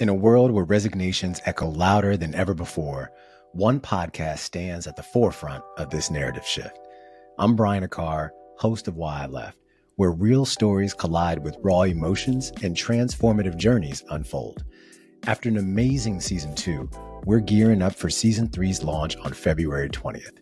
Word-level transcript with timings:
In 0.00 0.08
a 0.08 0.14
world 0.14 0.52
where 0.52 0.62
resignations 0.62 1.40
echo 1.44 1.68
louder 1.70 2.16
than 2.16 2.32
ever 2.36 2.54
before, 2.54 3.10
one 3.50 3.80
podcast 3.80 4.38
stands 4.38 4.86
at 4.86 4.94
the 4.94 5.02
forefront 5.02 5.64
of 5.76 5.90
this 5.90 6.08
narrative 6.08 6.46
shift. 6.46 6.78
I'm 7.36 7.56
Brian 7.56 7.82
Aquart, 7.82 8.30
host 8.58 8.86
of 8.86 8.94
Why 8.94 9.22
I 9.22 9.26
Left, 9.26 9.58
where 9.96 10.12
real 10.12 10.44
stories 10.44 10.94
collide 10.94 11.42
with 11.42 11.56
raw 11.64 11.80
emotions 11.82 12.52
and 12.62 12.76
transformative 12.76 13.56
journeys 13.56 14.04
unfold. 14.10 14.62
After 15.26 15.48
an 15.48 15.56
amazing 15.56 16.20
season 16.20 16.54
two, 16.54 16.88
we're 17.24 17.40
gearing 17.40 17.82
up 17.82 17.96
for 17.96 18.08
season 18.08 18.46
three's 18.50 18.84
launch 18.84 19.16
on 19.16 19.32
February 19.32 19.88
20th. 19.88 20.38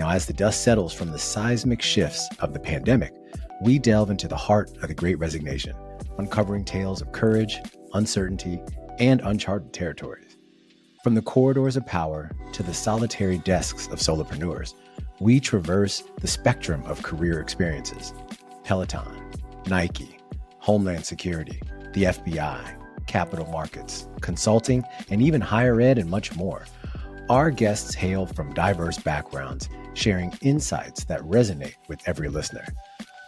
Now, 0.00 0.10
as 0.10 0.26
the 0.26 0.32
dust 0.32 0.64
settles 0.64 0.92
from 0.92 1.12
the 1.12 1.18
seismic 1.20 1.80
shifts 1.80 2.28
of 2.40 2.52
the 2.52 2.58
pandemic, 2.58 3.14
we 3.62 3.78
delve 3.78 4.10
into 4.10 4.26
the 4.26 4.34
heart 4.34 4.76
of 4.82 4.88
the 4.88 4.94
great 4.94 5.20
resignation, 5.20 5.76
uncovering 6.18 6.64
tales 6.64 7.00
of 7.00 7.12
courage, 7.12 7.58
uncertainty, 7.92 8.60
and 8.98 9.20
uncharted 9.22 9.72
territories. 9.72 10.36
From 11.02 11.14
the 11.14 11.22
corridors 11.22 11.76
of 11.76 11.86
power 11.86 12.30
to 12.52 12.62
the 12.62 12.74
solitary 12.74 13.38
desks 13.38 13.86
of 13.88 13.98
solopreneurs, 13.98 14.74
we 15.20 15.40
traverse 15.40 16.02
the 16.20 16.26
spectrum 16.26 16.82
of 16.84 17.02
career 17.02 17.40
experiences 17.40 18.12
Peloton, 18.64 19.30
Nike, 19.66 20.18
Homeland 20.58 21.04
Security, 21.04 21.60
the 21.92 22.04
FBI, 22.04 23.06
capital 23.06 23.46
markets, 23.46 24.08
consulting, 24.20 24.82
and 25.10 25.22
even 25.22 25.40
higher 25.40 25.80
ed, 25.80 25.98
and 25.98 26.10
much 26.10 26.34
more. 26.34 26.66
Our 27.30 27.50
guests 27.50 27.94
hail 27.94 28.26
from 28.26 28.52
diverse 28.54 28.98
backgrounds, 28.98 29.68
sharing 29.94 30.32
insights 30.42 31.04
that 31.04 31.20
resonate 31.20 31.76
with 31.88 32.00
every 32.06 32.28
listener. 32.28 32.66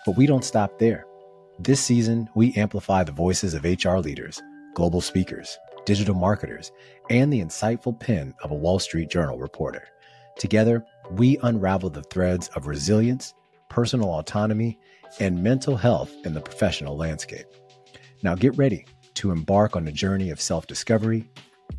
But 0.04 0.16
we 0.16 0.26
don't 0.26 0.44
stop 0.44 0.78
there. 0.78 1.04
This 1.60 1.80
season, 1.80 2.28
we 2.34 2.54
amplify 2.54 3.04
the 3.04 3.12
voices 3.12 3.54
of 3.54 3.64
HR 3.64 3.98
leaders 3.98 4.42
global 4.78 5.00
speakers, 5.00 5.58
digital 5.86 6.14
marketers, 6.14 6.70
and 7.10 7.32
the 7.32 7.40
insightful 7.40 7.98
pen 7.98 8.32
of 8.44 8.52
a 8.52 8.54
Wall 8.54 8.78
Street 8.78 9.10
Journal 9.10 9.36
reporter. 9.36 9.88
Together, 10.38 10.84
we 11.10 11.36
unravel 11.42 11.90
the 11.90 12.04
threads 12.04 12.46
of 12.54 12.68
resilience, 12.68 13.34
personal 13.68 14.10
autonomy, 14.10 14.78
and 15.18 15.42
mental 15.42 15.76
health 15.76 16.12
in 16.24 16.32
the 16.32 16.40
professional 16.40 16.96
landscape. 16.96 17.46
Now 18.22 18.36
get 18.36 18.56
ready 18.56 18.86
to 19.14 19.32
embark 19.32 19.74
on 19.74 19.88
a 19.88 19.92
journey 19.92 20.30
of 20.30 20.40
self 20.40 20.68
discovery, 20.68 21.28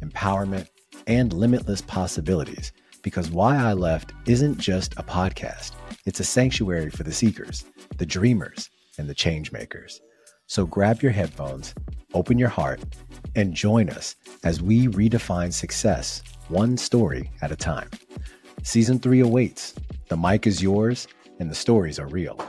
empowerment, 0.03 0.67
and 1.07 1.31
limitless 1.31 1.79
possibilities 1.79 2.73
because 3.01 3.31
Why 3.31 3.55
I 3.55 3.71
Left 3.71 4.11
isn't 4.25 4.57
just 4.57 4.91
a 4.97 5.03
podcast, 5.03 5.71
it's 6.05 6.19
a 6.19 6.25
sanctuary 6.25 6.89
for 6.89 7.03
the 7.03 7.13
seekers, 7.13 7.63
the 7.97 8.05
dreamers, 8.05 8.69
and 8.97 9.07
the 9.09 9.15
change 9.15 9.53
makers. 9.53 10.01
So 10.47 10.65
grab 10.65 11.01
your 11.01 11.11
headphones, 11.11 11.75
open 12.13 12.37
your 12.37 12.49
heart, 12.49 12.81
and 13.35 13.53
join 13.53 13.89
us 13.89 14.15
as 14.43 14.61
we 14.61 14.87
redefine 14.87 15.53
success 15.53 16.21
one 16.47 16.77
story 16.77 17.31
at 17.41 17.51
a 17.51 17.55
time. 17.55 17.89
Season 18.63 18.99
three 18.99 19.21
awaits. 19.21 19.75
The 20.07 20.17
mic 20.17 20.47
is 20.47 20.61
yours, 20.61 21.07
and 21.39 21.49
the 21.49 21.55
stories 21.55 21.99
are 21.99 22.07
real. 22.07 22.39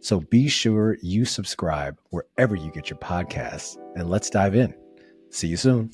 So 0.00 0.20
be 0.20 0.48
sure 0.48 0.96
you 1.02 1.24
subscribe 1.24 1.98
wherever 2.08 2.56
you 2.56 2.70
get 2.70 2.88
your 2.88 2.98
podcasts, 2.98 3.76
and 3.96 4.08
let's 4.08 4.30
dive 4.30 4.54
in. 4.54 4.74
See 5.30 5.48
you 5.48 5.56
soon. 5.56 5.90